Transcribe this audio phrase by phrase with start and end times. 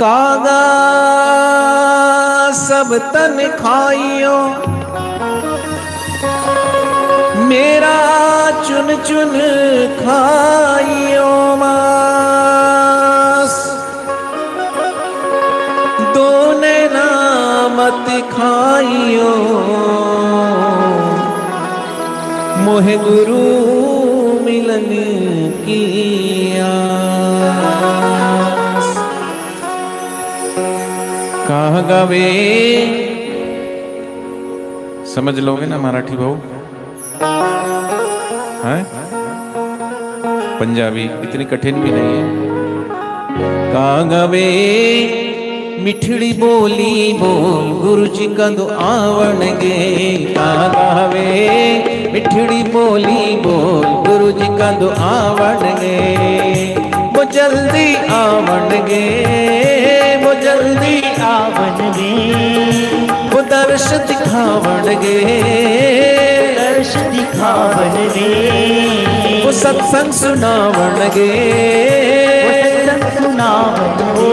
[0.00, 0.64] कागा,
[2.52, 4.36] सब तन खाइयो
[7.46, 7.98] मेरा
[8.62, 9.32] चुन चुन
[10.00, 13.54] खाइयो मास।
[16.16, 19.32] दोने नामत खाइयो।
[22.64, 23.42] मोहे गुरु
[24.44, 24.88] मिलन
[25.64, 26.15] किया
[31.88, 32.26] गावे।
[35.14, 36.34] समझ लोगे ना मराठी भाऊ?
[38.64, 38.82] हैं?
[40.60, 42.24] पंजाबी, इतनी कठिन भी नहीं है।
[43.72, 44.44] कहा गावे?
[45.84, 52.10] मिठड़ी बोली बोल गुरु जी कंदो आवण गे कहा गावे?
[52.12, 55.98] मिठड़ी बोली बोल गुरु जी कंदो आवण गे
[57.16, 59.95] वो जल्दी आवण गे
[60.76, 62.14] जल्दी आवण गे
[63.32, 65.14] वो दर्श दिखावण गे।
[66.56, 68.30] दर्श दिखावन गे
[69.44, 71.30] वो सत्संग सुनावण गे।
[73.14, 74.28] सुनावन ओ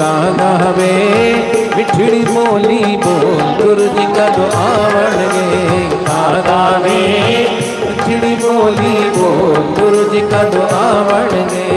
[0.00, 0.94] गावे
[1.76, 5.46] मिठड़ी बोली बोल गुरु जी का दो आवण गे।
[6.06, 7.00] कहाँ गावे
[7.84, 11.71] मिठड़ी बोली बोल गुरु जी का दो आवण गे।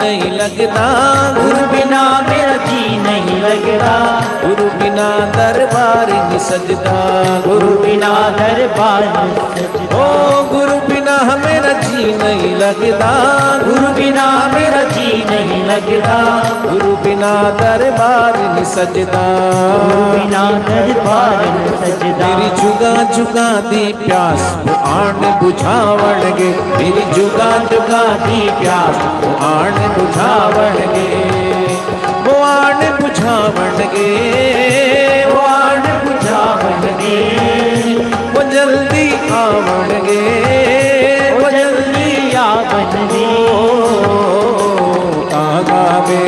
[0.00, 0.86] नहीं लगता।
[1.38, 3.94] गुरु बिना मेरा जी नहीं लगता।
[4.42, 6.98] गुरु बिना दरबार नहीं सजदा
[7.46, 9.02] गुरु बिना दरबार
[9.94, 10.06] ओ
[10.52, 13.10] गुरु बिना मेरा जी नहीं लगता।
[13.64, 16.18] गुरु बिना मेरा जी नहीं लगता।
[16.64, 19.24] गुरु बिना दरबार नहीं सजदा
[19.72, 21.44] गुरु बिना दरबार
[21.82, 22.28] सजदा
[22.78, 29.78] जुगा जुगा दी प्यास। वो आण बुझावण गे मेरी जुगा जुगा दी प्यास। वो आण
[29.94, 31.08] बुझावण गे
[32.26, 34.04] वो आण बुझावण गे
[35.30, 37.16] वो आण बुझावण गे
[38.34, 40.22] वो जल्दी आवण गे
[41.32, 43.26] वो जल्दी आवण गे
[45.70, 46.22] गावे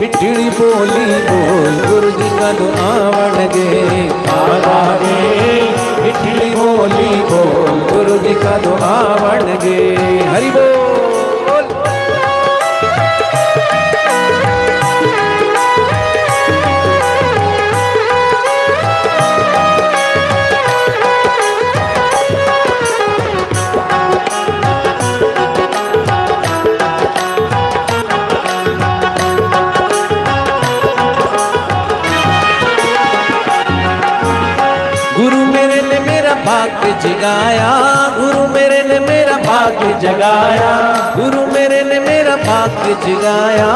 [0.00, 2.52] मिठड़ी बोली बोल गुरु जी का
[2.86, 3.68] आवण गे
[4.28, 5.13] मिठड़ी
[7.34, 8.18] बोली बोल गुरु
[36.84, 37.68] भाग्य जगाया,
[38.16, 40.72] गुरु मेरे ने मेरा भाग्य जगाया।
[41.16, 43.68] गुरु मेरे ने मेरा भाग्य जगाया,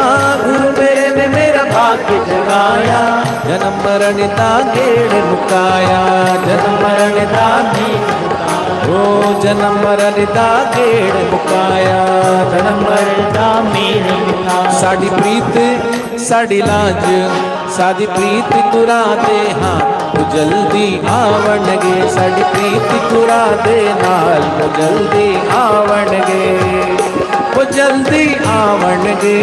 [0.43, 3.01] गुरु मेरे ने मेरा भाग्य जगाया।
[3.47, 6.03] जन्म मरण दा गेड़ लुकाया
[6.45, 7.49] जन्म मरण दा
[8.89, 9.01] ओ,
[9.43, 11.99] जन्म मरण दा गेड़ लुकाया
[12.53, 17.07] जन्म मरण दा मेड़ साड़ी प्रीत, साड़ी लाज,
[17.77, 19.98] साड़ी प्रीत तुरा दे हाथ
[20.33, 24.43] जल्दी आवण गे, साड़ी प्रीत पूरा दे नाल
[24.79, 26.47] जल्दी आवण गे।
[27.55, 29.39] वो जल्दी आवण गे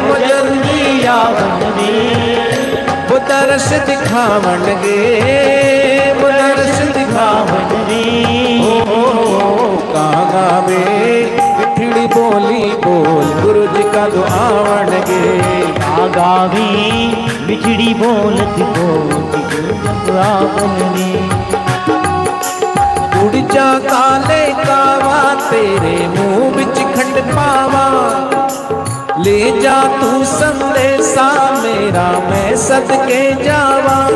[0.00, 1.94] वो जल्दी आवण गे।
[3.10, 5.00] वो तरस दिखावण गे
[6.12, 8.04] वो तरस दिखावण गे।
[8.64, 10.86] ओ कागा में
[12.08, 14.75] बोली बोल, गुरु जी का दुआ
[17.46, 20.40] बिछड़ी बोलत को उड़जा
[23.22, 27.86] उड़ जा काले कावा, तेरे मुँह बिच खंड पावा।
[29.18, 34.06] ले जा तू संदेशा, मेरा मैं सदके जावा।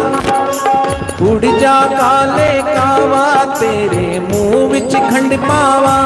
[1.31, 5.97] उड़ जा काले कावा, तेरे मुँह बिच खंड पावा।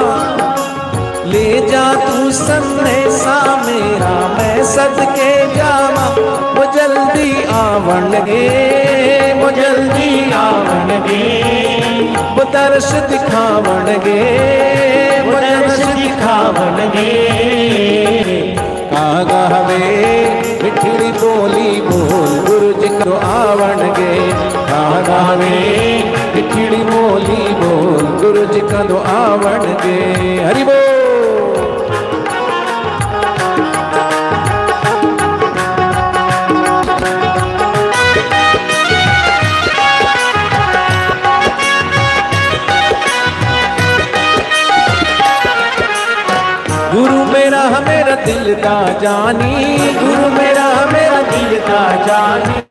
[1.25, 6.34] ले जा तू संदेशा, मेरा मैं सदके जावा।
[7.75, 8.43] आवन गे
[9.39, 11.23] वो जल्दी आवन गे
[12.37, 14.21] वो तरस दिखावन गे
[15.27, 17.09] वो तरस दिखावन गे
[18.93, 19.89] कागा हवे,
[20.63, 24.15] मिठड़ी बोली बोल, गुरुज को तो आवन गे
[24.71, 25.59] कागा हवे,
[26.37, 29.99] मिठड़ी बोली बोल, गुरुज को तो आवन गे
[30.45, 30.84] हरि बोल।
[47.65, 52.63] मेरा मेरा दिल का जानी, गुरु मेरा मेरा दिल का जानी।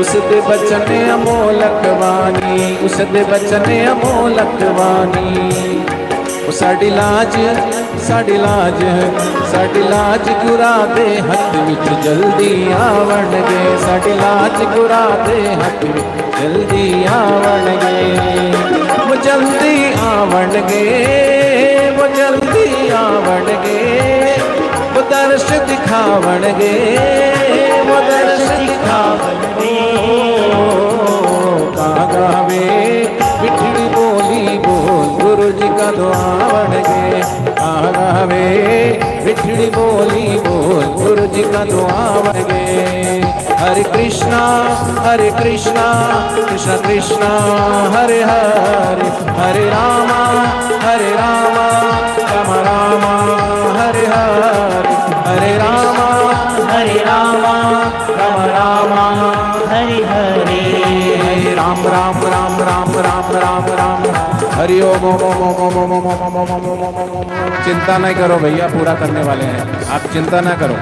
[0.00, 5.32] उस दे बचने अमोलक वाणी उस दे बचने अमोलक वाणी
[6.52, 7.34] साड़ी लाज
[8.06, 8.80] साड़ी लाज
[9.52, 16.40] साड़ी लाज गुरा दे हथ विच जल्दी आवन गे साड़ी लाज गुरा दे हथ विच
[16.40, 18.00] जल्दी आवन गे
[19.24, 21.25] जल्दी आवन गे
[25.10, 26.72] दर्श दिखावण गे
[27.88, 29.74] वो दर्श दिखावण गे
[31.76, 37.22] कागा मिठड़ी बोली बोल गुरु जी का दुआवण गे
[37.60, 42.66] कागा मिठड़ी बोली बोल गुरु जी का दुआवण गे
[43.60, 44.40] हरे कृष्णा
[45.06, 45.86] हरे कृष्णा,
[46.36, 47.30] कृष्ण कृष्णा,
[47.94, 49.08] हरे हरे
[49.40, 50.20] हरे रामा
[50.86, 51.66] हरे रामा।
[63.44, 64.02] राम राम
[64.58, 68.14] हरि ओम ओम ओम ओम ओम ओम ओम ओम ओम ओम ओम ओम। चिंता नहीं
[68.20, 70.76] करो भैया पूरा करने वाले हैं आप चिंता ना करो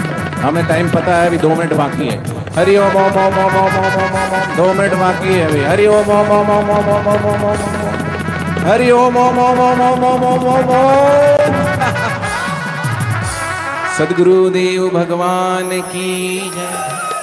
[0.45, 2.17] हमें टाइम पता है अभी दो मिनट बाकी है
[2.59, 5.87] हरि ओम ओम ओम ओम ओम ओम ओम ओम दो मिनट बाकी है अभी हरि
[5.97, 10.05] ओम ओम ओम ओम ओम ओम ओम ओम ओम हरि ओम ओम ओम ओम ओम
[10.11, 11.63] ओम ओम ओम ओम
[13.99, 16.09] सदगुरुदेव भगवान की
[16.55, 17.14] जय